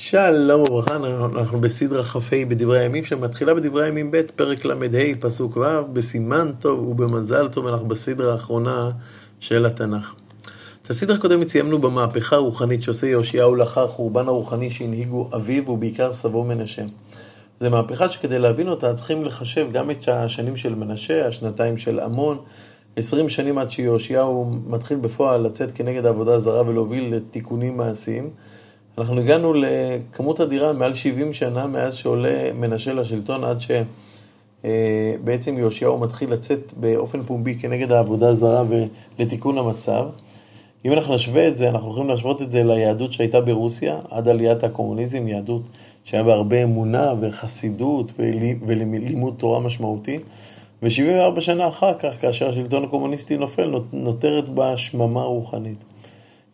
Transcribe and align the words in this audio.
שלום 0.00 0.60
וברכה, 0.60 0.96
אנחנו 0.96 1.60
בסדרה 1.60 2.04
כ"ה 2.04 2.44
בדברי 2.48 2.78
הימים 2.78 3.04
שמתחילה 3.04 3.54
בדברי 3.54 3.84
הימים 3.84 4.10
ב', 4.10 4.20
פרק 4.36 4.64
ל"ה, 4.64 4.74
פסוק 5.20 5.56
ו', 5.56 5.92
בסימן 5.92 6.52
טוב 6.58 6.88
ובמזל 6.88 7.48
טוב, 7.48 7.66
אנחנו 7.66 7.88
בסדרה 7.88 8.32
האחרונה 8.32 8.90
של 9.40 9.66
התנ"ך. 9.66 10.14
את 10.82 10.90
הסדרה 10.90 11.16
הקודמת 11.16 11.48
סיימנו 11.48 11.78
במהפכה 11.78 12.36
הרוחנית 12.36 12.82
שעושה 12.82 13.06
יאשיהו 13.06 13.54
לאחר 13.54 13.86
חורבן 13.86 14.28
הרוחני 14.28 14.70
שהנהיגו 14.70 15.30
אביו 15.36 15.70
ובעיקר 15.70 16.12
סבו 16.12 16.44
מנשה. 16.44 16.82
זו 17.60 17.70
מהפכה 17.70 18.08
שכדי 18.08 18.38
להבין 18.38 18.68
אותה 18.68 18.94
צריכים 18.94 19.24
לחשב 19.24 19.66
גם 19.72 19.90
את 19.90 20.08
השנים 20.08 20.56
של 20.56 20.74
מנשה, 20.74 21.26
השנתיים 21.26 21.78
של 21.78 22.00
עמון, 22.00 22.38
עשרים 22.96 23.28
שנים 23.28 23.58
עד 23.58 23.70
שיאשיהו 23.70 24.50
מתחיל 24.66 24.98
בפועל 24.98 25.40
לצאת 25.40 25.72
כנגד 25.74 26.06
העבודה 26.06 26.34
הזרה 26.34 26.62
ולהוביל 26.68 27.14
לתיקונים 27.14 27.76
מעשיים. 27.76 28.30
אנחנו 28.98 29.20
הגענו 29.20 29.54
לכמות 29.54 30.40
אדירה 30.40 30.72
מעל 30.72 30.94
70 30.94 31.34
שנה 31.34 31.66
מאז 31.66 31.94
שעולה 31.94 32.52
מנשה 32.52 32.92
לשלטון 32.92 33.44
עד 33.44 33.58
שבעצם 34.64 35.58
יאשיהו 35.58 35.98
מתחיל 35.98 36.32
לצאת 36.32 36.72
באופן 36.76 37.22
פומבי 37.22 37.58
כנגד 37.58 37.92
העבודה 37.92 38.28
הזרה 38.28 38.62
ולתיקון 39.18 39.58
המצב. 39.58 40.06
אם 40.84 40.92
אנחנו 40.92 41.14
נשווה 41.14 41.48
את 41.48 41.56
זה, 41.56 41.68
אנחנו 41.68 41.90
יכולים 41.90 42.08
להשוות 42.08 42.42
את 42.42 42.50
זה 42.50 42.64
ליהדות 42.64 43.12
שהייתה 43.12 43.40
ברוסיה 43.40 43.98
עד 44.10 44.28
עליית 44.28 44.64
הקומוניזם, 44.64 45.28
יהדות 45.28 45.62
שהיה 46.04 46.22
בה 46.22 46.32
הרבה 46.32 46.62
אמונה 46.62 47.12
וחסידות 47.20 48.12
ולימוד 48.66 49.34
תורה 49.36 49.60
משמעותי. 49.60 50.18
ו-74 50.82 51.40
שנה 51.40 51.68
אחר 51.68 51.94
כך, 51.98 52.20
כאשר 52.20 52.48
השלטון 52.48 52.84
הקומוניסטי 52.84 53.36
נופל, 53.36 53.74
נותרת 53.92 54.48
בה 54.48 54.76
שממה 54.76 55.22
רוחנית. 55.22 55.84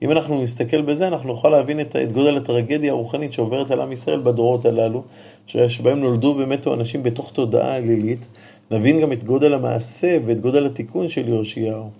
אם 0.04 0.10
אנחנו 0.10 0.42
נסתכל 0.42 0.82
בזה, 0.82 1.08
אנחנו 1.08 1.28
נוכל 1.28 1.48
להבין 1.48 1.80
את, 1.80 1.96
את 1.96 2.12
גודל 2.12 2.36
הטרגדיה 2.36 2.92
הרוחנית 2.92 3.32
שעוברת 3.32 3.70
על 3.70 3.80
עם 3.80 3.92
ישראל 3.92 4.20
בדורות 4.20 4.64
הללו, 4.64 5.02
שבהם 5.46 5.98
נולדו 5.98 6.36
ומתו 6.38 6.74
אנשים 6.74 7.02
בתוך 7.02 7.32
תודעה 7.32 7.76
אלילית. 7.76 8.26
נבין 8.70 9.00
גם 9.00 9.12
את 9.12 9.24
גודל 9.24 9.54
המעשה 9.54 10.18
ואת 10.26 10.40
גודל 10.40 10.66
התיקון 10.66 11.08
של 11.08 11.28
יאשיהו. 11.28 11.90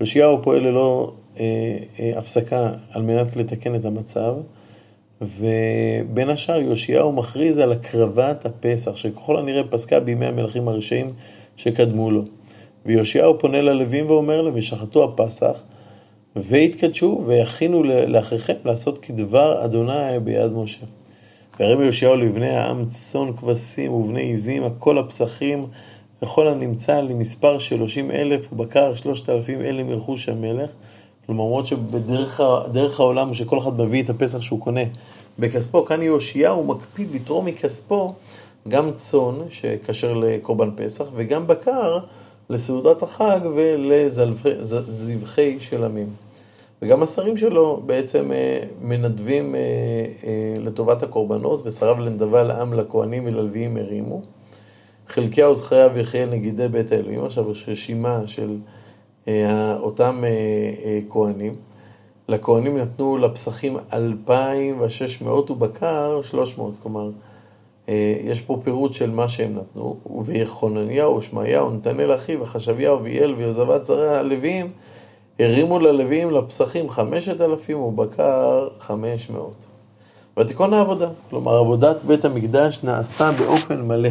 יאשיהו 0.00 0.42
פועל 0.42 0.60
ללא 0.60 1.12
אה, 1.40 1.44
אה, 2.00 2.12
הפסקה 2.18 2.72
על 2.90 3.02
מנת 3.02 3.36
לתקן 3.36 3.74
את 3.74 3.84
המצב, 3.84 4.34
ובין 5.20 6.30
השאר 6.30 6.60
יאשיהו 6.60 7.12
מכריז 7.12 7.58
על 7.58 7.72
הקרבת 7.72 8.46
הפסח, 8.46 8.96
שככל 8.96 9.38
הנראה 9.38 9.62
פסקה 9.70 10.00
בימי 10.00 10.26
המלכים 10.26 10.68
הרשעים 10.68 11.12
שקדמו 11.56 12.10
לו. 12.10 12.22
ויאשיהו 12.86 13.38
פונה 13.38 13.60
ללווים 13.60 14.10
ואומר 14.10 14.42
להם, 14.42 14.52
ושחטו 14.56 15.04
הפסח, 15.04 15.62
והתקדשו 16.36 17.22
ויכינו 17.26 17.82
לאחיכם 17.82 18.54
לעשות 18.64 18.98
כדבר 18.98 19.64
אדוני 19.64 20.18
ביד 20.24 20.52
משה. 20.52 20.86
וירם 21.60 21.82
יאשיהו 21.82 22.16
לבני 22.16 22.50
העם 22.50 22.84
צאן 22.84 23.36
כבשים 23.36 23.92
ובני 23.92 24.32
עזים, 24.32 24.64
הכל 24.64 24.98
הפסחים 24.98 25.66
וכל 26.22 26.48
הנמצא 26.48 27.00
למספר 27.00 27.58
שלושים 27.58 28.10
אלף 28.10 28.52
ובקר 28.52 28.94
שלושת 28.94 29.30
אלפים 29.30 29.60
אלה 29.60 29.82
מרכוש 29.82 30.28
המלך. 30.28 30.70
כלומר, 31.26 31.44
למרות 31.44 31.66
שבדרך 31.66 33.00
העולם 33.00 33.34
שכל 33.34 33.58
אחד 33.58 33.80
מביא 33.80 34.02
את 34.02 34.10
הפסח 34.10 34.40
שהוא 34.40 34.60
קונה 34.60 34.80
בכספו, 35.38 35.84
כאן 35.84 36.02
יאשיהו 36.02 36.64
מקפיד 36.64 37.14
לתרום 37.14 37.44
מכספו 37.44 38.14
גם 38.68 38.90
צאן, 38.96 39.34
שכשר 39.50 40.12
לקורבן 40.12 40.70
פסח, 40.76 41.04
וגם 41.14 41.46
בקר 41.46 41.98
לסעודת 42.50 43.02
החג 43.02 43.40
ולזבחי 43.54 45.56
של 45.60 45.84
עמים. 45.84 46.25
וגם 46.86 47.02
השרים 47.02 47.36
שלו 47.36 47.82
בעצם 47.86 48.32
אה, 48.32 48.60
מנדבים 48.82 49.54
אה, 49.54 49.60
אה, 49.60 50.54
לטובת 50.58 51.02
הקורבנות, 51.02 51.66
ושריו 51.66 52.00
לנדבה 52.00 52.42
לעם, 52.42 52.72
לכהנים 52.72 53.24
וללוויים 53.26 53.76
הרימו. 53.76 54.22
חלקיה 55.08 55.50
וזכריה 55.50 55.88
ויחיאל 55.94 56.30
נגידי 56.30 56.68
בית 56.68 56.92
האלוהים, 56.92 57.24
עכשיו 57.24 57.50
יש 57.50 57.68
רשימה 57.68 58.26
של 58.26 58.56
אותם 59.78 60.24
כהנים. 61.10 61.54
לכהנים 62.28 62.78
נתנו 62.78 63.16
לפסחים 63.18 63.76
2,600 63.92 65.50
ובקר 65.50 66.20
300, 66.22 66.74
כלומר, 66.82 67.10
יש 68.24 68.40
פה 68.40 68.60
פירוט 68.64 68.92
של 68.92 69.10
מה 69.10 69.28
שהם 69.28 69.54
נתנו, 69.54 69.96
ויחונניהו, 70.24 71.22
שמעיהו, 71.22 71.70
נתנאל 71.70 72.14
אחיו, 72.14 72.40
וחשביהו, 72.40 73.02
ויעל, 73.02 73.34
ויוזבת 73.34 73.84
זרי 73.84 74.08
הלוויים, 74.08 74.66
הרימו 75.38 75.78
ללווים 75.78 76.30
לפסחים 76.30 76.90
חמשת 76.90 77.40
אלפים 77.40 77.80
ובקר 77.80 78.68
חמש 78.78 79.30
מאות. 79.30 79.64
ותיכון 80.38 80.74
העבודה, 80.74 81.08
כלומר 81.30 81.56
עבודת 81.56 81.96
בית 82.04 82.24
המקדש 82.24 82.80
נעשתה 82.82 83.30
באופן 83.32 83.82
מלא. 83.82 84.08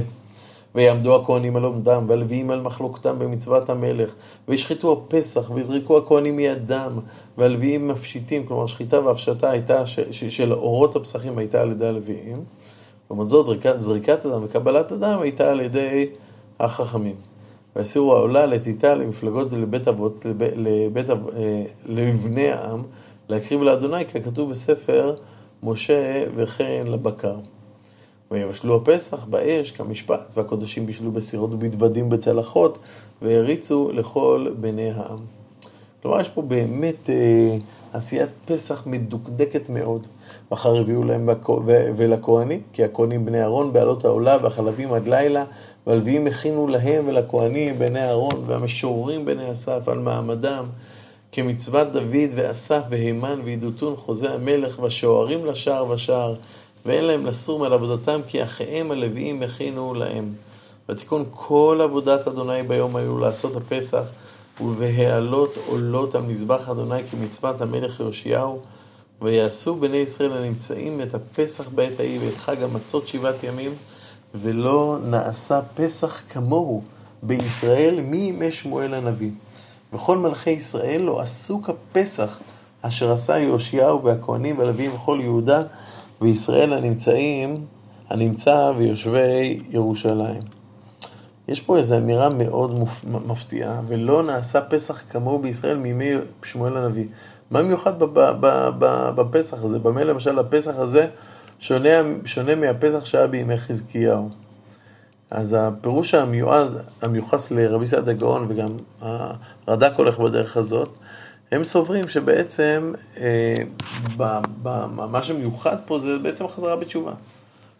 ויעמדו 0.75 1.15
הכהנים 1.15 1.55
על 1.55 1.63
עומדם, 1.63 2.03
והלוויים 2.07 2.51
על 2.51 2.61
מחלוקתם 2.61 3.19
במצוות 3.19 3.69
המלך, 3.69 4.13
וישחטו 4.47 4.91
הפסח, 4.93 5.51
ויזרקו 5.53 5.97
הכהנים 5.97 6.35
מידם, 6.35 6.99
והלוויים 7.37 7.87
מפשיטים, 7.87 8.45
כלומר 8.45 8.67
שחיטה 8.67 8.99
והפשטה 8.99 9.49
הייתה, 9.49 9.85
של 10.11 10.53
אורות 10.53 10.95
הפסחים 10.95 11.37
הייתה 11.37 11.61
על 11.61 11.71
ידי 11.71 11.87
הלוויים. 11.87 12.43
לעומת 13.09 13.27
זאת, 13.27 13.57
זריקת, 13.77 14.25
אדם 14.25 14.43
וקבלת 14.43 14.91
אדם 14.91 15.21
הייתה 15.21 15.51
על 15.51 15.59
ידי 15.59 16.07
החכמים. 16.59 17.15
והסירו 17.75 18.15
העולה 18.15 18.45
לתיתה 18.45 18.95
למפלגות 18.95 19.51
לבית 19.51 19.87
אבות, 19.87 20.25
לבית, 20.55 21.09
אה, 21.09 21.15
לבני 21.85 22.51
העם, 22.51 22.83
להקריב 23.29 23.61
לאדוני, 23.61 24.05
ככתוב 24.05 24.49
בספר 24.49 25.15
משה 25.63 26.23
וכן 26.35 26.83
לבקר. 26.87 27.35
ויבשלו 28.31 28.75
הפסח 28.75 29.25
באש 29.25 29.71
כמשפט, 29.71 30.33
והקודשים 30.37 30.85
בישלו 30.85 31.11
בסירות 31.11 31.53
ובדוודים 31.53 32.09
בצלחות, 32.09 32.77
והריצו 33.21 33.91
לכל 33.93 34.47
בני 34.59 34.91
העם. 34.91 35.19
כלומר, 36.01 36.21
יש 36.21 36.29
פה 36.29 36.41
באמת 36.41 37.09
אה, 37.09 37.57
עשיית 37.93 38.29
פסח 38.45 38.83
מדוקדקת 38.85 39.69
מאוד. 39.69 40.07
מחר 40.51 40.75
הביאו 40.75 41.03
להם 41.03 41.29
ולכהנים, 41.95 42.61
כי 42.73 42.83
הכהנים 42.83 43.25
בני 43.25 43.41
אהרון 43.41 43.73
בעלות 43.73 44.05
העולה 44.05 44.37
והחלבים 44.41 44.93
עד 44.93 45.07
לילה, 45.07 45.43
והלוויים 45.87 46.27
הכינו 46.27 46.67
להם 46.67 47.07
ולכהנים 47.07 47.79
בני 47.79 48.03
אהרון, 48.07 48.43
והמשוררים 48.47 49.25
בני 49.25 49.51
אסף 49.51 49.87
על 49.87 49.99
מעמדם, 49.99 50.65
כמצוות 51.31 51.91
דוד 51.91 52.29
ואסף 52.35 52.81
והימן 52.89 53.41
ועידותון 53.43 53.95
חוזה 53.95 54.33
המלך, 54.33 54.79
והשוערים 54.79 55.45
לשער 55.45 55.89
ושער, 55.89 56.35
ואין 56.85 57.05
להם 57.05 57.25
לסור 57.25 57.59
מעל 57.59 57.73
עבודתם, 57.73 58.19
כי 58.27 58.43
אחיהם 58.43 58.91
הלוויים 58.91 59.43
הכינו 59.43 59.93
להם. 59.93 60.33
ותיקון 60.89 61.25
כל 61.31 61.79
עבודת 61.83 62.27
אדוני 62.27 62.63
ביום 62.63 62.95
היו 62.95 63.17
לעשות 63.19 63.55
הפסח, 63.55 64.03
ובהעלות 64.61 65.57
עולות 65.67 66.15
על 66.15 66.21
מזבח 66.21 66.69
אדוני 66.69 67.03
כמצוות 67.11 67.61
המלך 67.61 67.99
יאשיהו. 67.99 68.59
ויעשו 69.21 69.75
בני 69.75 69.97
ישראל 69.97 70.33
הנמצאים 70.33 71.01
את 71.01 71.13
הפסח 71.13 71.69
בעת 71.69 71.99
ההיא 71.99 72.19
ואת 72.25 72.37
חג 72.37 72.63
המצות 72.63 73.07
שבעת 73.07 73.43
ימים, 73.43 73.71
ולא 74.41 74.97
נעשה 75.03 75.59
פסח 75.75 76.21
כמוהו 76.29 76.81
בישראל 77.23 77.99
מימי 78.01 78.51
שמואל 78.51 78.93
הנביא. 78.93 79.31
וכל 79.93 80.17
מלכי 80.17 80.49
ישראל 80.49 81.01
לא 81.01 81.21
עשו 81.21 81.61
כפסח 81.61 82.39
אשר 82.81 83.11
עשה 83.11 83.39
יאשיהו 83.39 84.03
והכהנים 84.03 84.57
והלווים 84.57 84.95
וכל 84.95 85.19
יהודה 85.21 85.61
וישראל 86.21 86.73
הנמצאים, 86.73 87.55
הנמצא 88.09 88.71
ויושבי 88.77 89.61
ירושלים. 89.69 90.41
יש 91.47 91.61
פה 91.61 91.77
איזו 91.77 91.97
אמירה 91.97 92.29
מאוד 92.29 92.79
מפתיעה, 93.27 93.81
ולא 93.87 94.23
נעשה 94.23 94.61
פסח 94.61 95.01
כמוהו 95.09 95.39
בישראל 95.39 95.77
מימי 95.77 96.11
שמואל 96.43 96.77
הנביא. 96.77 97.05
מה 97.51 97.61
מיוחד 97.61 97.93
בפסח 99.15 99.63
הזה? 99.63 99.79
במה 99.79 100.03
למשל 100.03 100.39
הפסח 100.39 100.73
הזה 100.77 101.07
שונה, 101.59 101.89
שונה 102.25 102.55
מהפסח 102.55 103.05
שהיה 103.05 103.27
בימי 103.27 103.57
חזקיהו? 103.57 104.29
אז 105.31 105.55
הפירוש 105.59 106.13
המיועד, 106.13 106.71
המיוחס 107.01 107.51
לרבי 107.51 107.85
סעד 107.85 108.09
הגאון 108.09 108.45
וגם 108.49 108.69
הרד"ק 109.67 109.93
הולך 109.97 110.19
בדרך 110.19 110.57
הזאת, 110.57 110.89
הם 111.51 111.63
סוברים 111.63 112.09
שבעצם 112.09 112.93
אה, 113.17 113.55
ב, 114.17 114.39
ב, 114.63 114.85
מה 115.11 115.23
שמיוחד 115.23 115.77
פה 115.85 115.99
זה 115.99 116.17
בעצם 116.17 116.45
החזרה 116.45 116.75
בתשובה. 116.75 117.11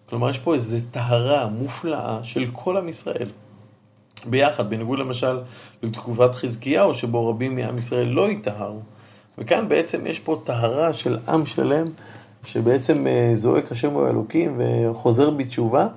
כלומר, 0.10 0.30
יש 0.30 0.39
פה 0.39 0.54
איזו 0.54 0.78
טהרה 0.92 1.48
מופלאה 1.48 2.19
של 2.24 2.45
כל 2.54 2.78
עם 2.78 2.89
ישראל. 2.89 3.30
ביחד, 4.25 4.69
בניגוד 4.69 5.00
למשל 5.00 5.39
לתקופת 5.83 6.36
חזקיהו, 6.36 6.95
שבו 6.95 7.30
רבים 7.30 7.56
מעם 7.56 7.78
ישראל 7.78 8.07
לא 8.07 8.30
יטהרו. 8.30 8.80
וכאן 9.38 9.69
בעצם 9.69 10.07
יש 10.07 10.19
פה 10.19 10.42
טהרה 10.44 10.94
של 10.94 11.18
עם 11.28 11.45
שלם, 11.45 11.88
שבעצם 12.45 13.07
אה, 13.07 13.31
זועק 13.33 13.71
השם 13.71 13.92
הוא 13.92 14.07
אלוקים 14.07 14.57
וחוזר 14.57 15.30
בתשובה, 15.30 15.88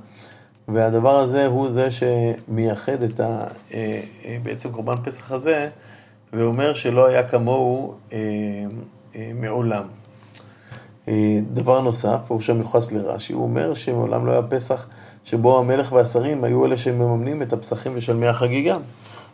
והדבר 0.68 1.18
הזה 1.18 1.46
הוא 1.46 1.68
זה 1.68 1.88
שמייחד 1.90 3.02
את 3.02 3.20
ה... 3.20 3.44
אה, 3.74 4.00
אה, 4.24 4.36
בעצם 4.42 4.72
קורבן 4.72 4.96
פסח 5.04 5.32
הזה, 5.32 5.68
ואומר 6.32 6.74
שלא 6.74 7.06
היה 7.06 7.28
כמוהו 7.28 7.94
מעולם. 9.34 9.82
דבר 11.52 11.80
נוסף, 11.80 12.18
הוא 12.28 12.40
שם 12.40 12.56
מיוחס 12.56 12.92
לרש"י, 12.92 13.32
הוא 13.32 13.42
אומר 13.42 13.74
שמעולם 13.74 14.26
לא 14.26 14.32
היה 14.32 14.42
פסח 14.42 14.86
שבו 15.24 15.58
המלך 15.58 15.92
והשרים 15.92 16.44
היו 16.44 16.64
אלה 16.64 16.76
שמממנים 16.76 17.42
את 17.42 17.52
הפסחים 17.52 17.92
ושלמי 17.94 18.26
החגיגה. 18.26 18.76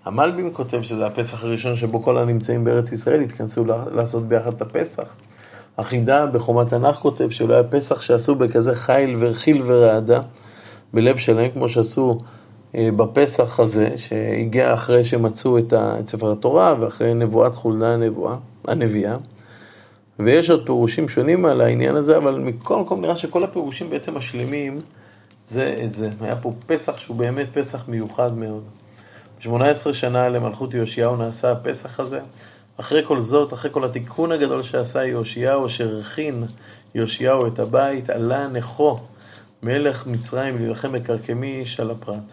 המלבים 0.05 0.53
כותב 0.53 0.83
שזה 0.83 1.07
הפסח 1.07 1.45
הראשון 1.45 1.77
שבו 1.77 2.03
כל 2.03 2.19
הנמצאים 2.19 2.65
בארץ 2.65 2.93
ישראל 2.93 3.21
התכנסו 3.21 3.65
לעשות 3.93 4.29
ביחד 4.29 4.53
את 4.55 4.63
הפסח. 4.63 5.17
החידה 5.79 6.27
בחומת 6.27 6.69
תנ"ך 6.69 6.97
כותב 6.97 7.31
שלא 7.31 7.55
היה 7.55 7.63
פסח 7.63 8.01
שעשו 8.01 8.35
בכזה 8.35 8.75
חיל 8.75 9.17
וחיל 9.21 9.63
ורעדה 9.67 10.21
בלב 10.93 11.17
שלהם, 11.17 11.51
כמו 11.51 11.69
שעשו 11.69 12.19
אה, 12.75 12.89
בפסח 12.97 13.61
הזה, 13.61 13.89
שהגיע 13.97 14.75
אחרי 14.75 15.05
שמצאו 15.05 15.59
את 15.59 15.75
ספר 16.07 16.33
התורה 16.33 16.75
ואחרי 16.81 17.15
נבואת 17.15 17.55
חולדה 17.55 17.95
הנבואה, 17.95 18.37
הנביאה. 18.69 19.17
ויש 20.19 20.51
עוד 20.51 20.67
פירושים 20.67 21.09
שונים 21.09 21.45
על 21.45 21.61
העניין 21.61 21.97
הזה, 21.97 22.17
אבל 22.17 22.39
מכל 22.39 22.81
מקום 22.81 23.01
נראה 23.01 23.17
שכל 23.17 23.45
הפירושים 23.45 23.91
בעצם 23.91 24.19
משלימים 24.19 24.81
זה 25.47 25.81
את 25.85 25.95
זה. 25.95 26.11
היה 26.21 26.37
פה 26.37 26.53
פסח 26.67 26.99
שהוא 26.99 27.17
באמת 27.17 27.47
פסח 27.53 27.89
מיוחד 27.89 28.39
מאוד. 28.39 28.63
18 29.41 29.95
שנה 29.95 30.29
למלכות 30.29 30.75
יאשיהו 30.75 31.17
נעשה 31.17 31.53
הפסח 31.53 32.01
הזה. 32.01 32.21
אחרי 32.81 33.03
כל 33.05 33.21
זאת, 33.21 33.53
אחרי 33.53 33.71
כל 33.71 33.85
התיקון 33.85 34.33
הגדול 34.33 34.63
שעשה 34.63 35.07
יאשיהו, 35.07 35.67
אשר 35.67 35.99
הכין 36.01 36.45
יאשיהו 36.95 37.47
את 37.47 37.59
הבית, 37.59 38.11
עלה 38.11 38.49
נכו, 38.49 39.01
מלך 39.63 40.07
מצרים, 40.07 40.59
להילחם 40.59 40.93
בקרקמיש 40.93 41.81
על 41.81 41.91
הפרת. 41.91 42.33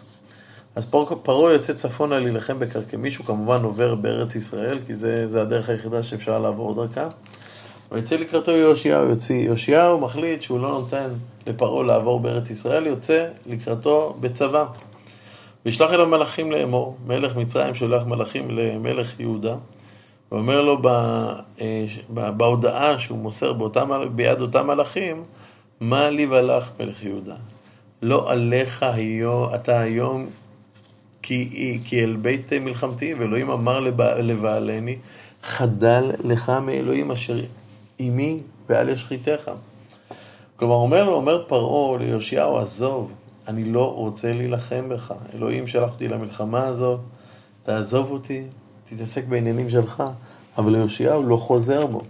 אז 0.74 0.86
פרעה 1.22 1.52
יוצא 1.52 1.72
צפונה 1.72 2.18
להילחם 2.18 2.58
בקרקמיש, 2.58 3.16
הוא 3.16 3.26
כמובן 3.26 3.62
עובר 3.62 3.94
בארץ 3.94 4.34
ישראל, 4.34 4.78
כי 4.86 4.94
זה, 4.94 5.26
זה 5.26 5.42
הדרך 5.42 5.68
היחידה 5.68 6.02
שאפשר 6.02 6.38
לעבור 6.38 6.74
דרכה. 6.74 7.08
ויצא 7.92 8.16
לקראתו 8.16 8.52
יאשיהו, 8.52 9.08
יוציא. 9.08 9.50
יאשיהו 9.50 10.00
מחליט 10.00 10.42
שהוא 10.42 10.60
לא 10.60 10.68
נותן 10.68 11.08
לפרעה 11.46 11.84
לעבור 11.84 12.20
בארץ 12.20 12.50
ישראל, 12.50 12.86
יוצא 12.86 13.26
לקראתו 13.46 14.16
בצבא. 14.20 14.64
וישלח 15.66 15.90
אליו 15.92 16.06
מלאכים 16.06 16.52
לאמור, 16.52 16.96
מלך 17.06 17.36
מצרים 17.36 17.74
שולח 17.74 18.02
מלאכים 18.02 18.50
למלך 18.50 19.20
יהודה, 19.20 19.54
ואומר 20.32 20.60
לו 20.60 20.82
אה, 21.60 21.86
בהודעה 22.10 22.98
שהוא 22.98 23.18
מוסר 23.18 23.52
באותם, 23.52 23.90
ביד 24.14 24.40
אותם 24.40 24.66
מלאכים, 24.66 25.24
מה 25.80 26.10
לי 26.10 26.26
ולך 26.26 26.70
מלך 26.80 27.02
יהודה? 27.02 27.34
לא 28.02 28.30
עליך 28.30 28.82
היום, 28.82 29.54
אתה 29.54 29.80
היום 29.80 30.26
כי, 31.22 31.78
כי 31.84 32.04
אל 32.04 32.16
בית 32.16 32.52
מלחמתי, 32.52 33.14
ואלוהים 33.14 33.50
אמר 33.50 33.80
לבעלני, 34.18 34.96
חדל 35.42 36.10
לך 36.24 36.52
מאלוהים 36.66 37.10
אשר 37.10 37.40
עמי 37.98 38.38
ואל 38.68 38.88
ישחיתך. 38.88 39.50
כלומר, 40.56 40.74
אומר 40.74 41.04
לו, 41.04 41.14
אומר 41.14 41.44
פרעה 41.48 41.98
ליאשיהו, 41.98 42.58
עזוב, 42.58 43.12
אני 43.48 43.64
לא 43.64 43.94
רוצה 43.94 44.32
להילחם 44.32 44.88
בך. 44.88 45.14
אלוהים 45.34 45.66
שלח 45.66 45.92
אותי 45.92 46.08
למלחמה 46.08 46.66
הזאת, 46.66 47.00
תעזוב 47.62 48.10
אותי, 48.10 48.42
תתעסק 48.96 49.24
בעניינים 49.24 49.70
שלך. 49.70 50.02
אבל 50.58 50.74
יאשיהו 50.74 51.22
לא 51.22 51.36
חוזר 51.36 51.86
בו. 51.86 52.02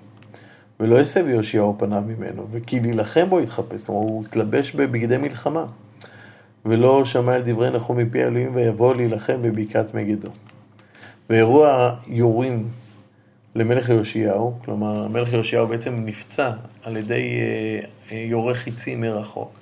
ולא 0.81 1.01
יסב 1.01 1.29
יאשיהו 1.29 1.77
פניו 1.79 2.03
ממנו, 2.07 2.47
וכי 2.51 2.81
להילחם 2.81 3.29
בו 3.29 3.41
יתחפש, 3.41 3.85
כלומר 3.85 4.01
הוא 4.01 4.25
התלבש 4.25 4.73
בבגדי 4.73 5.17
מלחמה. 5.17 5.65
ולא 6.65 7.05
שמע 7.05 7.37
אל 7.37 7.43
דברי 7.45 7.71
נחום 7.71 7.99
מפי 7.99 8.23
אלוהים 8.23 8.55
ויבוא 8.55 8.95
להילחם 8.95 9.43
בבקעת 9.43 9.95
מגידו. 9.95 10.29
ואירוע 11.31 11.95
יורים 12.07 12.69
למלך 13.55 13.89
יאשיהו, 13.89 14.59
כלומר 14.65 15.09
מלך 15.09 15.33
יאשיהו 15.33 15.67
בעצם 15.67 15.95
נפצע 16.05 16.51
על 16.83 16.97
ידי 16.97 17.39
אה, 17.41 17.87
אה, 18.13 18.25
יורה 18.29 18.55
חיצים 18.55 19.01
מרחוק. 19.01 19.53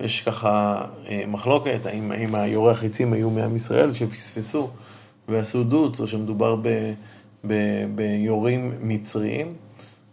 יש 0.00 0.20
ככה 0.20 0.84
אה, 1.08 1.22
מחלוקת, 1.26 1.86
האם, 1.86 2.12
האם 2.12 2.34
היורה 2.34 2.72
החיצים 2.72 3.12
היו 3.12 3.30
מעם 3.30 3.56
ישראל 3.56 3.92
שפספסו 3.92 4.70
ועשו 5.28 5.64
או 6.00 6.06
שמדובר 6.06 6.56
ב, 6.62 6.92
ב, 7.46 7.54
ביורים 7.94 8.72
מצריים. 8.80 9.54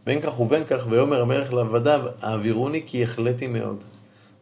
בין 0.06 0.22
כך 0.22 0.40
ובין 0.40 0.63
כך, 0.63 0.86
ויאמר 0.90 1.22
המלך 1.22 1.54
לעבדיו, 1.54 2.02
העבירוני 2.22 2.81
כי 2.86 3.04
החלטי 3.04 3.48
מאוד. 3.48 3.84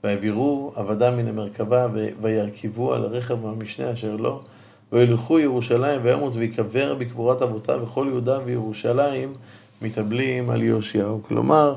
והעבירו 0.03 0.71
עבדם 0.75 1.17
מן 1.17 1.27
המרכבה, 1.27 1.87
וירכבו 2.21 2.93
על 2.93 3.03
הרכב 3.03 3.45
מהמשנה 3.45 3.93
אשר 3.93 4.15
לו, 4.15 4.41
וילכו 4.91 5.39
ירושלים 5.39 5.99
וימות 6.03 6.33
ויקבר 6.35 6.95
בקבורת 6.95 7.41
אבותיו, 7.41 7.79
וכל 7.83 8.05
יהודה 8.09 8.39
וירושלים 8.45 9.33
מתאבלים 9.81 10.49
על 10.49 10.63
יאשיהו. 10.63 11.21
כלומר, 11.23 11.75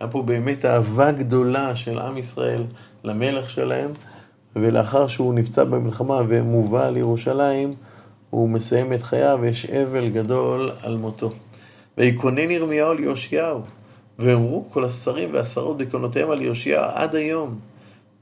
היה 0.00 0.08
פה 0.08 0.22
באמת 0.22 0.64
אהבה 0.64 1.12
גדולה 1.12 1.76
של 1.76 1.98
עם 1.98 2.18
ישראל 2.18 2.64
למלך 3.04 3.50
שלהם, 3.50 3.90
ולאחר 4.56 5.06
שהוא 5.06 5.34
נפצע 5.34 5.64
במלחמה 5.64 6.20
ומובא 6.28 6.90
לירושלים, 6.90 7.74
הוא 8.32 8.48
מסיים 8.48 8.92
את 8.92 9.02
חייו, 9.02 9.38
ויש 9.42 9.66
אבל 9.66 10.08
גדול 10.08 10.72
על 10.82 10.96
מותו. 10.96 11.32
ויקונן 11.98 12.50
ירמיהו 12.50 12.94
ליאשיהו, 12.94 13.60
ואמרו 14.18 14.64
כל 14.70 14.84
השרים 14.84 15.28
והשרות 15.32 15.76
בקונותיהם 15.76 16.30
על 16.30 16.42
יאשיהו 16.42 16.84
עד 16.94 17.14
היום. 17.14 17.58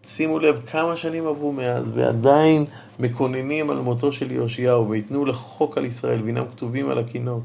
שימו 0.05 0.39
לב 0.39 0.61
כמה 0.71 0.97
שנים 0.97 1.27
עברו 1.27 1.53
מאז, 1.53 1.91
ועדיין 1.95 2.65
מקוננים 2.99 3.71
על 3.71 3.79
מותו 3.79 4.13
של 4.13 4.31
יאשיהו, 4.31 4.89
ויתנו 4.89 5.25
לחוק 5.25 5.79
על 5.79 5.85
ישראל, 5.85 6.23
והנם 6.25 6.45
כתובים 6.51 6.91
על 6.91 6.99
הקינות. 6.99 7.43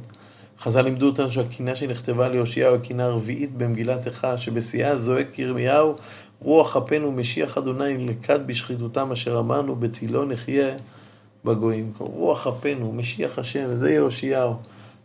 חז"ל 0.60 0.82
לימדו 0.82 1.06
אותנו 1.06 1.32
שהקינה 1.32 1.76
שנכתבה 1.76 2.28
ליאשיהו, 2.28 2.76
הקינה 2.76 3.06
הרביעית 3.06 3.54
במגילת 3.54 4.08
איכה, 4.08 4.38
שבשיאה 4.38 4.98
זועק 4.98 5.40
ירמיהו, 5.40 5.96
רוח 6.40 6.78
אפנו 6.78 7.12
משיח 7.12 7.58
אדוני 7.58 7.98
נלכד 7.98 8.48
בשחיתותם 8.48 9.12
אשר 9.12 9.40
אמרנו 9.40 9.76
בצילו 9.76 10.26
נחיה 10.26 10.76
בגויים. 11.46 11.92
רוח 11.98 12.48
אפנו, 12.48 12.94
משיח 12.94 13.40
השם, 13.40 13.66
וזה 13.70 13.94
יאשיהו, 13.94 14.54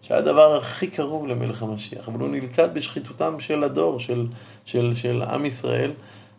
שהיה 0.02 0.20
הדבר 0.20 0.56
הכי 0.56 0.86
קרוב 0.86 1.26
למלך 1.26 1.62
המשיח, 1.62 2.08
אבל 2.08 2.20
הוא 2.20 2.28
נלכד 2.28 2.74
בשחיתותם 2.74 3.40
של 3.40 3.64
הדור, 3.64 4.00
של, 4.00 4.26
של, 4.64 4.94
של 4.94 5.22
עם 5.22 5.46
ישראל, 5.46 5.92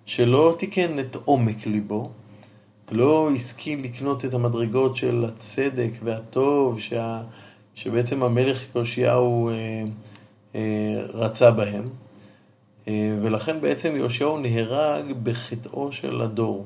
שלא 0.05 0.55
תיקן 0.59 0.99
את 0.99 1.17
עומק 1.25 1.65
ליבו, 1.65 2.09
לא 2.91 3.29
השכיל 3.35 3.83
לקנות 3.83 4.25
את 4.25 4.33
המדרגות 4.33 4.95
של 4.95 5.25
הצדק 5.27 5.91
והטוב 6.03 6.79
שה, 6.79 7.21
שבעצם 7.75 8.23
המלך 8.23 8.63
יאשיהו 8.75 9.49
אה, 9.49 9.53
אה, 10.55 11.01
רצה 11.13 11.51
בהם. 11.51 11.83
אה, 12.87 13.15
ולכן 13.21 13.61
בעצם 13.61 13.95
יאשיהו 13.95 14.37
נהרג 14.37 15.05
בחטאו 15.23 15.91
של 15.91 16.21
הדור. 16.21 16.65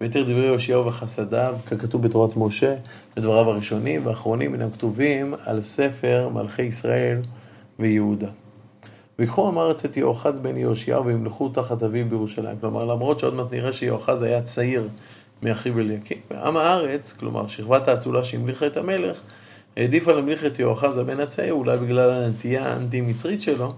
ויתר 0.00 0.22
דברי 0.22 0.52
יאשיהו 0.52 0.86
וחסדיו, 0.86 1.56
ככתוב 1.66 2.02
בתורת 2.02 2.36
משה, 2.36 2.74
בדבריו 3.16 3.50
הראשונים 3.50 4.06
והאחרונים, 4.06 4.52
מן 4.52 4.62
הכתובים 4.62 5.34
על 5.44 5.62
ספר 5.62 6.28
מלכי 6.34 6.62
ישראל 6.62 7.18
ויהודה. 7.78 8.28
ויקחו 9.18 9.48
עם 9.48 9.58
הארץ 9.58 9.84
את 9.84 9.96
יהואחז 9.96 10.38
בן 10.38 10.56
יאשיהו 10.56 11.06
וימלכו 11.06 11.48
תחת 11.48 11.82
אביו 11.82 12.06
בירושלים. 12.08 12.56
כלומר, 12.60 12.84
למרות 12.84 13.18
שעוד 13.18 13.34
מעט 13.34 13.54
נראה 13.54 13.72
שיהואחז 13.72 14.22
היה 14.22 14.42
צעיר 14.42 14.88
מאחיו 15.42 15.78
אליקים, 15.78 16.18
עם 16.44 16.56
הארץ, 16.56 17.12
כלומר, 17.12 17.46
שכבת 17.46 17.88
האצולה 17.88 18.24
שהמליכה 18.24 18.66
את 18.66 18.76
המלך, 18.76 19.20
העדיפה 19.76 20.12
להמליך 20.12 20.44
את 20.44 20.58
יהואחז 20.58 20.98
הבן 20.98 21.20
הצעיר, 21.20 21.52
אולי 21.52 21.78
בגלל 21.78 22.10
הנטייה 22.10 22.66
האנטי-מצרית 22.66 23.42
שלו, 23.42 23.72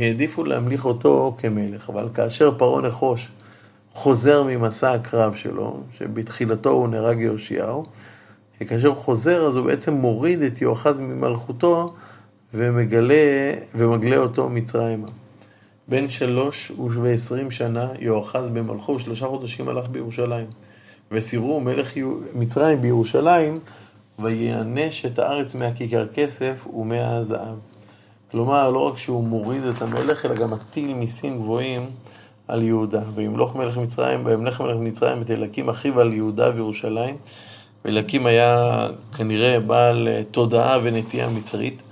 העדיפו 0.00 0.44
להמליך 0.44 0.84
אותו 0.84 1.36
כמלך. 1.38 1.90
אבל 1.90 2.08
כאשר 2.14 2.50
פרעה 2.58 2.82
נחוש 2.82 3.28
חוזר 3.96 4.42
ממסע 4.42 4.92
הקרב 4.92 5.34
שלו, 5.34 5.80
שבתחילתו 5.98 6.70
הוא 6.70 6.88
נהרג 6.88 7.20
יאשיהו, 7.20 7.84
כאשר 8.68 8.88
הוא 8.88 8.96
חוזר 8.96 9.46
אז 9.46 9.56
הוא 9.56 9.66
בעצם 9.66 9.92
מוריד 9.92 10.42
את 10.42 10.62
יואחז 10.62 11.00
ממלכותו 11.00 11.94
ומגלה, 12.54 13.52
ומגלה 13.74 14.16
אותו 14.16 14.48
מצרימה. 14.48 15.08
בן 15.88 16.10
שלוש 16.10 16.72
ועשרים 16.90 17.50
שנה 17.50 17.88
יואחז 17.98 18.50
במלכו, 18.50 18.92
ושלושה 18.92 19.26
חודשים 19.26 19.68
הלך 19.68 19.88
בירושלים. 19.88 20.46
וסירו 21.10 21.60
מלך 21.60 21.92
מצרים 22.34 22.82
בירושלים, 22.82 23.58
ויענש 24.18 25.06
את 25.06 25.18
הארץ 25.18 25.54
מהכיכר 25.54 26.06
כסף 26.14 26.66
ומהזהב. 26.74 27.56
כלומר, 28.30 28.70
לא 28.70 28.78
רק 28.78 28.98
שהוא 28.98 29.24
מוריד 29.24 29.62
את 29.62 29.82
המלך, 29.82 30.26
אלא 30.26 30.34
גם 30.34 30.50
מטיל 30.50 30.94
מיסים 30.94 31.38
גבוהים 31.38 31.86
על 32.48 32.62
יהודה. 32.62 33.00
וימלוך 33.14 33.56
מלך 33.56 33.76
מצרים, 33.76 34.26
וימלך 34.26 34.60
מלך 34.60 34.76
מצרים 34.80 35.22
את 35.22 35.30
אליקים 35.30 35.68
אחיו 35.68 36.00
על 36.00 36.12
יהודה 36.12 36.50
וירושלים. 36.54 37.16
ואליקים 37.84 38.26
היה 38.26 38.86
כנראה 39.16 39.60
בעל 39.60 40.08
תודעה 40.30 40.78
ונטייה 40.82 41.28
מצרית. 41.28 41.82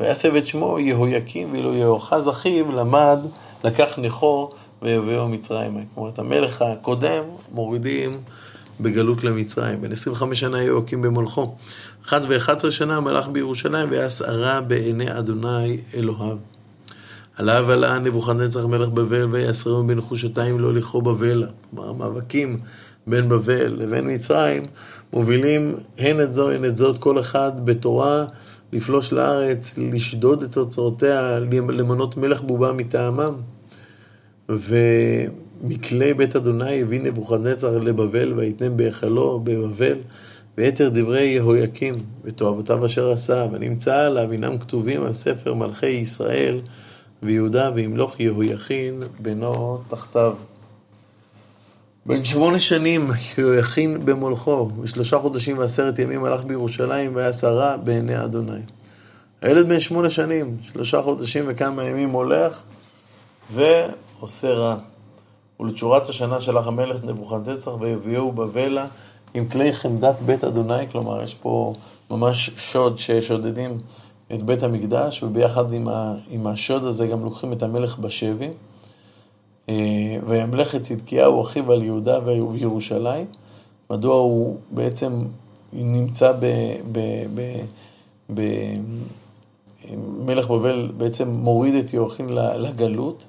ויסב 0.00 0.34
את 0.34 0.46
שמו 0.46 0.78
יהויקים, 0.78 1.52
ואילו 1.52 1.74
יהואחז 1.74 2.28
אחיו 2.28 2.72
למד, 2.72 3.18
לקח 3.64 3.98
נכו 3.98 4.50
ויביאו 4.82 5.28
מצרים. 5.28 5.84
כלומר, 5.94 6.10
את 6.10 6.18
המלך 6.18 6.62
הקודם 6.62 7.22
מורידים 7.52 8.10
בגלות 8.80 9.24
למצרים. 9.24 9.80
בן 9.80 9.92
25 9.92 10.40
שנה 10.40 10.62
יהויקים 10.62 11.02
במולכו. 11.02 11.54
אחת 12.06 12.22
ואחת 12.28 12.56
עשרה 12.56 12.70
שנה 12.70 13.00
מלך 13.00 13.28
בירושלים, 13.28 13.90
והיה 13.90 14.08
סערה 14.08 14.60
בעיני 14.60 15.18
אדוני 15.18 15.78
אלוהיו. 15.94 16.36
עליו 17.38 17.70
עלה 17.70 17.98
נבוכדנצר 17.98 18.66
מלך 18.66 18.88
בבל 18.88 19.26
ויעשרון 19.30 19.86
בנחושתיים 19.86 20.60
לא 20.60 20.74
לכו 20.74 21.02
בבלה. 21.02 21.46
כלומר, 21.70 21.88
המאבקים 21.88 22.60
בין 23.06 23.28
בבל 23.28 23.76
לבין 23.78 24.14
מצרים 24.14 24.66
מובילים 25.12 25.74
הן 25.98 26.20
את 26.20 26.32
זו 26.32 26.50
הן 26.50 26.64
את 26.64 26.76
זאת, 26.76 26.98
כל 26.98 27.20
אחד 27.20 27.52
בתורה 27.64 28.24
לפלוש 28.72 29.12
לארץ, 29.12 29.78
לשדוד 29.78 30.42
את 30.42 30.56
אוצרותיה, 30.56 31.38
למנות 31.68 32.16
מלך 32.16 32.40
בובה 32.40 32.72
מטעמם. 32.72 33.34
ומכלי 34.48 36.14
בית 36.14 36.36
אדוני 36.36 36.82
הביא 36.82 37.00
נבוכדנצר 37.00 37.78
לבבל 37.78 38.32
ויתנם 38.32 38.76
בהיכלו 38.76 39.40
בבבל. 39.44 39.98
ויתר 40.58 40.88
דברי 40.88 41.24
יהויקים 41.24 41.94
ותועבותיו 42.24 42.86
אשר 42.86 43.10
עשה, 43.10 43.46
ונמצא 43.52 43.96
עליו 43.96 44.32
הנם 44.32 44.58
כתובים 44.58 45.04
על 45.04 45.12
ספר 45.12 45.54
מלכי 45.54 45.86
ישראל 45.86 46.60
ויהודה 47.22 47.70
וימלוך 47.74 48.20
יהויכין 48.20 49.02
בנו 49.18 49.78
תחתיו. 49.88 50.34
בן 52.06 52.24
שמונה 52.24 52.60
שנים 52.60 53.10
יהויכין 53.38 54.04
במולכו, 54.04 54.68
ושלושה 54.80 55.18
חודשים 55.18 55.58
ועשרת 55.58 55.98
ימים 55.98 56.24
הלך 56.24 56.44
בירושלים 56.44 57.16
והיה 57.16 57.32
שרה 57.32 57.76
בעיני 57.76 58.24
אדוני. 58.24 58.60
הילד 59.42 59.68
בן 59.68 59.80
שמונה 59.80 60.10
שנים, 60.10 60.56
שלושה 60.62 61.02
חודשים 61.02 61.44
וכמה 61.46 61.84
ימים 61.84 62.10
הולך 62.10 62.60
ועושה 63.52 64.52
רע. 64.52 64.76
ולתשורת 65.60 66.08
השנה 66.08 66.40
שלח 66.40 66.66
המלך 66.66 67.04
נבוכדנצר 67.04 67.76
ויביאו 67.80 68.32
בבלה 68.32 68.86
עם 69.34 69.48
כלי 69.48 69.72
חמדת 69.72 70.20
בית 70.20 70.44
אדוני, 70.44 70.90
כלומר 70.92 71.22
יש 71.22 71.34
פה 71.34 71.74
ממש 72.10 72.50
שוד 72.58 72.98
ששודדים 72.98 73.78
את 74.34 74.42
בית 74.42 74.62
המקדש, 74.62 75.22
וביחד 75.22 75.72
עם, 75.72 75.88
ה, 75.88 76.14
עם 76.30 76.46
השוד 76.46 76.84
הזה 76.84 77.06
גם 77.06 77.24
לוקחים 77.24 77.52
את 77.52 77.62
המלך 77.62 77.98
בשבי. 77.98 78.48
אה, 79.68 80.16
וימלך 80.26 80.74
את 80.74 80.82
צדקיהו 80.82 81.42
אחיו 81.42 81.72
על 81.72 81.82
יהודה 81.82 82.18
וירושלים. 82.24 83.26
מדוע 83.90 84.14
הוא 84.14 84.56
בעצם 84.70 85.12
נמצא 85.72 86.32
ב... 86.32 86.44
ב, 86.92 86.98
ב, 87.34 87.60
ב 88.34 88.42
מלך 90.26 90.50
בבל 90.50 90.90
בעצם 90.96 91.28
מוריד 91.28 91.74
את 91.74 91.94
יהוכין 91.94 92.28
לגלות. 92.58 93.24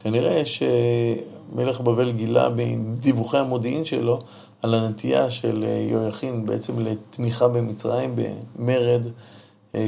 כנראה 0.00 0.42
שמלך 0.44 1.80
בבל 1.80 2.12
גילה 2.12 2.48
בדיווחי 2.48 3.38
המודיעין 3.38 3.84
שלו 3.84 4.18
על 4.62 4.74
הנטייה 4.74 5.30
של 5.30 5.64
יהויכין 5.90 6.46
בעצם 6.46 6.80
לתמיכה 6.80 7.48
במצרים, 7.48 8.16
במרד 8.56 9.02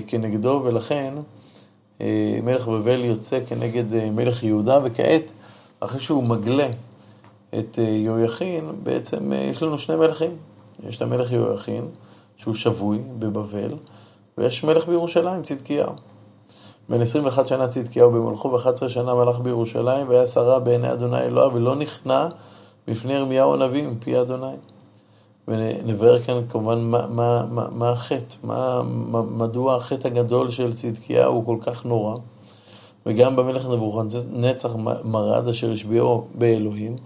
כנגדו, 0.07 0.63
ולכן 0.65 1.15
אה, 2.01 2.39
מלך 2.43 2.69
בבל 2.69 3.05
יוצא 3.05 3.39
כנגד 3.47 4.11
מלך 4.11 4.43
יהודה, 4.43 4.79
וכעת, 4.85 5.33
אחרי 5.81 6.01
שהוא 6.01 6.25
מגלה 6.25 6.69
את 7.59 7.79
יהויכין, 7.79 8.71
בעצם 8.83 9.33
יש 9.33 9.63
לנו 9.63 9.79
שני 9.79 9.97
מלכים. 9.97 10.31
יש 10.89 10.97
את 10.97 11.03
המלך 11.03 11.33
יהויכין, 11.33 11.85
שהוא 12.37 12.55
שבוי 12.55 12.99
בבבל, 13.19 13.75
ויש 14.39 14.65
מלך 14.65 14.89
בירושלים, 14.89 15.43
צדקיהו. 15.43 15.93
בן 16.89 17.01
21 17.01 17.47
שנה 17.47 17.69
צדקיהו 17.69 18.11
במלכו, 18.11 18.49
ו-11 18.49 18.89
שנה 18.89 19.15
מלך 19.15 19.39
בירושלים, 19.39 20.09
והיה 20.09 20.27
שרה 20.27 20.59
בעיני 20.59 20.93
אדוני 20.93 21.21
אלוהיו, 21.21 21.55
ולא 21.55 21.77
נכנע 21.77 22.29
בפני 22.89 23.13
ירמיהו 23.13 23.55
הנביא 23.55 23.89
מפי 23.89 24.21
אדוני. 24.21 24.57
ונבהר 25.49 26.23
כאן 26.23 26.35
כמובן 26.49 26.81
מה, 26.81 27.07
מה, 27.07 27.45
מה, 27.51 27.67
מה 27.73 27.91
החטא, 27.91 28.35
מה, 28.43 28.83
מה, 28.83 29.23
מדוע 29.23 29.77
החטא 29.77 30.09
הגדול 30.09 30.51
של 30.51 30.75
צדקיה 30.75 31.27
הוא 31.27 31.47
כל 31.47 31.57
כך 31.61 31.87
נורא. 31.87 32.17
וגם 33.07 33.37
במלך 33.37 33.67
נבוכדנצר 33.67 34.77
מרד 35.05 35.49
אשר 35.49 35.73
השביעו 35.73 36.25
באלוהים, 36.35 36.97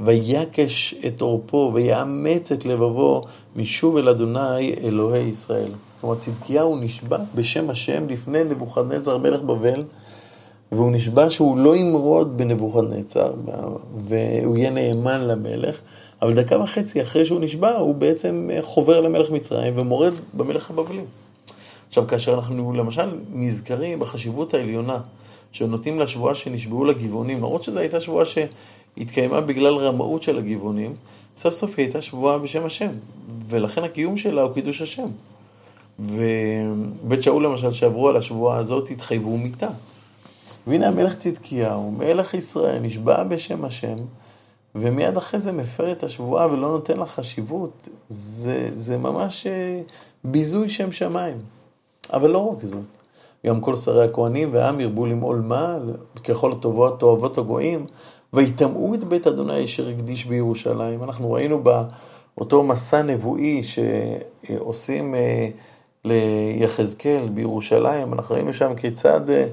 ויקש 0.00 0.94
את 1.06 1.20
עורפו 1.20 1.70
ויאמץ 1.74 2.52
את 2.52 2.64
לבבו 2.64 3.22
משוב 3.56 3.96
אל 3.96 4.08
אדוני 4.08 4.74
אלוהי 4.82 5.22
ישראל. 5.22 5.72
כלומר 6.00 6.16
צדקיהו 6.16 6.76
נשבע 6.76 7.18
בשם 7.34 7.70
השם 7.70 8.08
לפני 8.08 8.44
נבוכדנצר 8.44 9.18
מלך 9.18 9.42
בבל, 9.42 9.84
והוא 10.72 10.92
נשבע 10.92 11.30
שהוא 11.30 11.58
לא 11.58 11.76
ימרוד 11.76 12.36
בנבוכדנצר, 12.36 13.32
והוא 14.08 14.56
יהיה 14.56 14.70
נאמן 14.70 15.20
למלך, 15.20 15.80
אבל 16.22 16.34
דקה 16.34 16.58
וחצי 16.58 17.02
אחרי 17.02 17.26
שהוא 17.26 17.40
נשבע, 17.40 17.76
הוא 17.76 17.94
בעצם 17.94 18.50
חובר 18.60 19.00
למלך 19.00 19.30
מצרים 19.30 19.72
ומורד 19.76 20.12
במלך 20.34 20.70
הבבלי. 20.70 21.02
עכשיו, 21.88 22.06
כאשר 22.06 22.34
אנחנו 22.34 22.72
למשל 22.72 23.08
נזכרים 23.32 23.98
בחשיבות 23.98 24.54
העליונה 24.54 24.98
שנותנים 25.52 26.00
לשבועה 26.00 26.34
שנשבעו 26.34 26.84
לגבעונים, 26.84 27.38
למרות 27.38 27.62
שזו 27.62 27.78
הייתה 27.78 28.00
שבועה 28.00 28.24
שהתקיימה 28.24 29.40
בגלל 29.40 29.74
רמאות 29.74 30.22
של 30.22 30.38
הגבעונים, 30.38 30.94
סוף 31.36 31.54
סוף 31.54 31.70
היא 31.76 31.84
הייתה 31.86 32.02
שבועה 32.02 32.38
בשם 32.38 32.66
השם, 32.66 32.90
ולכן 33.48 33.84
הקיום 33.84 34.16
שלה 34.16 34.42
הוא 34.42 34.52
קידוש 34.54 34.82
השם. 34.82 35.06
ובית 35.98 37.22
שאול 37.22 37.44
למשל, 37.44 37.70
שעברו 37.70 38.08
על 38.08 38.16
השבועה 38.16 38.58
הזאת, 38.58 38.90
התחייבו 38.90 39.36
מיתה. 39.36 39.68
והנה 40.66 40.88
המלך 40.88 41.16
צדקיהו, 41.16 41.90
מלך 41.90 42.34
ישראל, 42.34 42.78
נשבע 42.78 43.22
בשם 43.22 43.64
השם, 43.64 43.96
ומיד 44.74 45.16
אחרי 45.16 45.40
זה 45.40 45.52
מפר 45.52 45.92
את 45.92 46.02
השבועה 46.02 46.52
ולא 46.52 46.68
נותן 46.68 46.96
לה 46.96 47.06
חשיבות, 47.06 47.88
זה, 48.08 48.70
זה 48.76 48.96
ממש 48.98 49.46
אה, 49.46 49.80
ביזוי 50.24 50.68
שם 50.68 50.92
שמיים. 50.92 51.38
אבל 52.12 52.30
לא 52.30 52.52
רק 52.52 52.64
זאת, 52.64 52.96
גם 53.46 53.60
כל 53.60 53.76
שרי 53.76 54.04
הכהנים 54.04 54.48
והעם 54.52 54.80
ירבו 54.80 55.06
למעול 55.06 55.40
מה, 55.40 55.78
ככל 56.24 56.52
הטובות, 56.52 57.00
תועבות 57.00 57.38
הגויים, 57.38 57.86
ויטמאו 58.32 58.94
את 58.94 59.04
בית 59.04 59.26
אדוני 59.26 59.64
אשר 59.64 59.88
הקדיש 59.88 60.24
בירושלים. 60.24 61.04
אנחנו 61.04 61.32
ראינו 61.32 61.62
באותו 61.62 62.62
מסע 62.62 63.02
נבואי 63.02 63.62
שעושים 63.62 65.14
אה, 65.14 65.48
ליחזקאל 66.04 67.28
בירושלים, 67.28 68.12
אנחנו 68.12 68.34
ראינו 68.34 68.54
שם 68.54 68.74
כיצד 68.74 69.30
אה, 69.30 69.46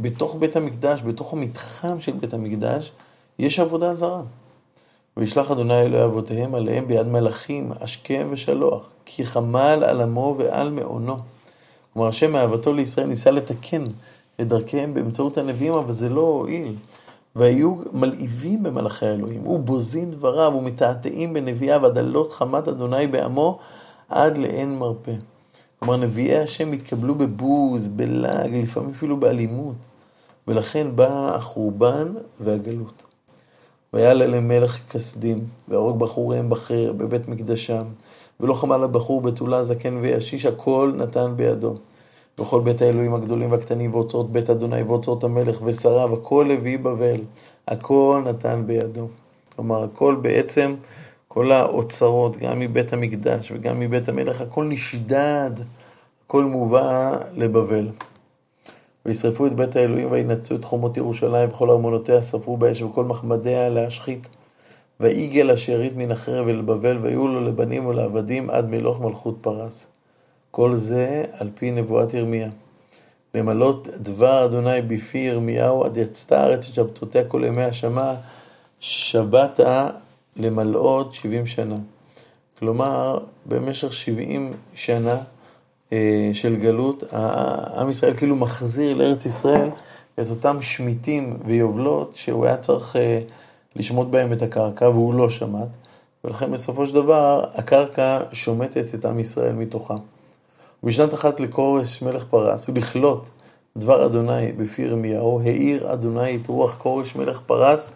בתוך 0.00 0.36
בית 0.38 0.56
המקדש, 0.56 1.02
בתוך 1.02 1.32
המתחם 1.32 2.00
של 2.00 2.12
בית 2.12 2.34
המקדש, 2.34 2.92
יש 3.38 3.60
עבודה 3.60 3.94
זרה. 3.94 4.22
וישלח 5.16 5.50
אדוני 5.50 5.82
אלוהי 5.82 6.04
אבותיהם 6.04 6.54
עליהם 6.54 6.86
ביד 6.86 7.06
מלאכים, 7.06 7.72
השכם 7.80 8.28
ושלוח, 8.30 8.90
כי 9.04 9.26
חמל 9.26 9.84
על 9.86 10.00
עמו 10.00 10.34
ועל 10.38 10.70
מעונו. 10.70 11.16
כלומר, 11.92 12.08
השם 12.08 12.32
מאהבתו 12.32 12.72
לישראל 12.72 13.06
ניסה 13.06 13.30
לתקן 13.30 13.84
את 14.40 14.48
דרכיהם 14.48 14.94
באמצעות 14.94 15.38
הנביאים, 15.38 15.72
אבל 15.72 15.92
זה 15.92 16.08
לא 16.08 16.20
הועיל. 16.20 16.74
והיו 17.36 17.74
מלהיבים 17.92 18.62
במלאכי 18.62 19.06
האלוהים, 19.06 19.46
ובוזים 19.46 20.10
דבריו, 20.10 20.52
ומתעתעים 20.56 21.34
בנביאיו, 21.34 21.86
עדלות 21.86 22.32
חמת 22.32 22.68
אדוני 22.68 23.06
בעמו, 23.06 23.58
עד 24.08 24.38
לאין 24.38 24.78
מרפא. 24.78 25.12
כלומר, 25.80 25.96
נביאי 25.96 26.38
השם 26.38 26.72
התקבלו 26.72 27.14
בבוז, 27.14 27.88
בלעג, 27.88 28.54
לפעמים 28.54 28.90
אפילו 28.96 29.16
באלימות. 29.16 29.74
ולכן 30.48 30.86
בא 30.94 31.34
החורבן 31.34 32.12
והגלות. 32.40 33.04
ויעלה 33.92 34.26
למלך 34.26 34.78
כסדים, 34.90 35.44
והרוג 35.68 35.98
בחוריהם 35.98 36.50
בחר 36.50 36.92
בבית 36.92 37.28
מקדשם, 37.28 37.84
ולא 38.40 38.54
חמל 38.54 38.84
הבחור 38.84 39.20
בתולה 39.20 39.64
זקן 39.64 39.96
וישיש, 39.96 40.46
הכל 40.46 40.92
נתן 40.96 41.32
בידו. 41.36 41.74
וכל 42.38 42.60
בית 42.60 42.82
האלוהים 42.82 43.14
הגדולים 43.14 43.52
והקטנים, 43.52 43.94
ואוצרות 43.94 44.32
בית 44.32 44.50
אדוני, 44.50 44.82
ואוצרות 44.82 45.24
המלך 45.24 45.60
ושריו, 45.64 46.14
הכל 46.14 46.50
הביא 46.50 46.78
בבל, 46.78 47.20
הכל 47.68 48.22
נתן 48.24 48.62
בידו. 48.66 49.08
כלומר, 49.56 49.84
הכל 49.84 50.16
בעצם, 50.22 50.74
כל 51.32 51.52
האוצרות, 51.52 52.36
גם 52.36 52.60
מבית 52.60 52.92
המקדש 52.92 53.52
וגם 53.52 53.80
מבית 53.80 54.08
המלך, 54.08 54.40
הכל 54.40 54.64
נשדד, 54.64 55.50
הכל 56.26 56.44
מובא 56.44 57.18
לבבל. 57.34 57.88
וישרפו 59.06 59.46
את 59.46 59.54
בית 59.54 59.76
האלוהים 59.76 60.10
וינצו 60.10 60.54
את 60.54 60.64
חומות 60.64 60.96
ירושלים 60.96 61.48
וכל 61.48 61.70
ארמונותיה 61.70 62.22
שרפו 62.22 62.56
באש 62.56 62.82
וכל 62.82 63.04
מחמדיה 63.04 63.68
להשחית. 63.68 64.28
ויגל 65.00 65.50
השארית 65.50 65.96
מן 65.96 66.10
החרב 66.10 66.48
אל 66.48 66.60
בבל 66.60 66.98
ויהיו 67.02 67.28
לו 67.28 67.40
לבנים 67.40 67.86
ולעבדים 67.86 68.50
עד 68.50 68.70
מלוך 68.70 69.00
מלכות 69.00 69.38
פרס. 69.40 69.86
כל 70.50 70.76
זה 70.76 71.24
על 71.32 71.50
פי 71.54 71.70
נבואת 71.70 72.14
ירמיה. 72.14 72.48
למלות 73.34 73.88
דבר 73.88 74.44
אדוני 74.44 74.82
בפי 74.82 75.18
ירמיהו 75.18 75.84
עד 75.84 75.96
יצתה 75.96 76.40
הארץ 76.40 76.64
שבתותיה 76.64 77.24
כל 77.24 77.42
ימי 77.46 77.62
השמה 77.64 78.14
שבתה 78.80 79.88
למלאות 80.36 81.14
שבעים 81.14 81.46
שנה. 81.46 81.76
כלומר, 82.58 83.18
במשך 83.46 83.92
שבעים 83.92 84.52
שנה 84.74 85.16
אה, 85.92 86.30
של 86.32 86.56
גלות, 86.56 87.04
עם 87.76 87.90
ישראל 87.90 88.16
כאילו 88.16 88.36
מחזיר 88.36 88.96
לארץ 88.96 89.26
ישראל 89.26 89.68
את 90.20 90.30
אותם 90.30 90.62
שמיטים 90.62 91.36
ויובלות 91.44 92.12
שהוא 92.16 92.46
היה 92.46 92.56
צריך 92.56 92.96
אה, 92.96 93.20
לשמוט 93.76 94.08
בהם 94.08 94.32
את 94.32 94.42
הקרקע 94.42 94.88
והוא 94.88 95.14
לא 95.14 95.30
שמט, 95.30 95.68
ולכן 96.24 96.52
בסופו 96.52 96.86
של 96.86 96.94
דבר 96.94 97.44
הקרקע 97.54 98.18
שומטת 98.32 98.94
את 98.94 99.04
עם 99.04 99.20
ישראל 99.20 99.52
מתוכה. 99.52 99.94
ובשנת 100.82 101.14
אחת 101.14 101.40
לכורש 101.40 102.02
מלך 102.02 102.24
פרס 102.24 102.68
ולכלות 102.68 103.30
דבר 103.76 104.06
אדוני 104.06 104.52
בפי 104.52 104.82
ירמיהו, 104.82 105.40
העיר 105.40 105.92
אדוני 105.92 106.36
את 106.36 106.46
רוח 106.46 106.76
כורש 106.76 107.16
מלך 107.16 107.40
פרס, 107.46 107.92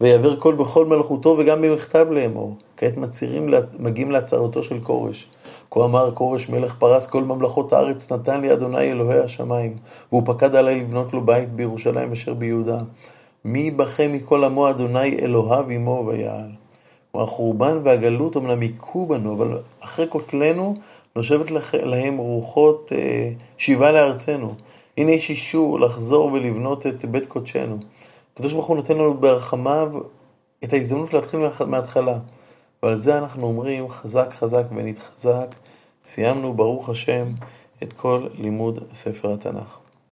ויעבר 0.00 0.36
קול 0.36 0.54
בכל 0.54 0.86
מלכותו 0.86 1.36
וגם 1.38 1.62
במכתב 1.62 2.06
לאמור. 2.10 2.56
כעת 2.76 2.96
מצהירים, 2.96 3.50
מגיעים 3.78 4.10
להצהרתו 4.10 4.62
של 4.62 4.80
כורש. 4.80 5.26
כה 5.70 5.84
אמר 5.84 6.14
כורש 6.14 6.48
מלך 6.48 6.74
פרס, 6.78 7.06
כל 7.06 7.24
ממלכות 7.24 7.72
הארץ 7.72 8.12
נתן 8.12 8.40
לי 8.40 8.52
אדוני 8.52 8.92
אלוהי 8.92 9.18
השמיים, 9.18 9.76
והוא 10.12 10.22
פקד 10.24 10.54
עלי 10.54 10.80
לבנות 10.80 11.12
לו 11.12 11.20
בית 11.20 11.52
בירושלים 11.52 12.12
אשר 12.12 12.34
ביהודה. 12.34 12.78
מי 13.44 13.70
בכם 13.70 14.12
מכל 14.12 14.44
עמו 14.44 14.70
אדוני 14.70 15.18
אלוהיו 15.18 15.68
עמו 15.68 16.04
ויעל. 16.06 16.50
החורבן 17.14 17.78
והגלות 17.84 18.36
אמנם 18.36 18.60
היכו 18.60 19.06
בנו, 19.06 19.32
אבל 19.32 19.58
אחרי 19.80 20.06
קוטלנו 20.06 20.74
נושבת 21.16 21.46
להם 21.72 22.16
רוחות 22.16 22.92
אה, 22.94 23.30
שיבה 23.58 23.90
לארצנו. 23.90 24.54
הנה 24.98 25.10
יש 25.10 25.30
אישור 25.30 25.80
לחזור 25.80 26.32
ולבנות 26.32 26.86
את 26.86 27.04
בית 27.04 27.26
קודשנו. 27.26 27.78
הקדוש 28.38 28.52
ברוך 28.52 28.66
הוא 28.66 28.76
נותן 28.76 28.94
לנו 28.94 29.14
ברחמיו 29.14 29.92
את 30.64 30.72
ההזדמנות 30.72 31.14
להתחיל 31.14 31.40
מההתחלה. 31.66 32.18
ועל 32.82 32.96
זה 32.96 33.18
אנחנו 33.18 33.46
אומרים 33.46 33.88
חזק 33.88 34.28
חזק 34.32 34.62
ונתחזק. 34.76 35.54
סיימנו, 36.04 36.54
ברוך 36.54 36.88
השם, 36.88 37.28
את 37.82 37.92
כל 37.92 38.26
לימוד 38.34 38.78
ספר 38.92 39.32
התנ"ך. 39.32 39.78